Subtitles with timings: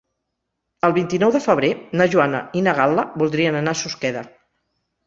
[0.87, 4.27] El vint-i-nou de febrer na Joana i na Gal·la voldrien anar a Susqueda.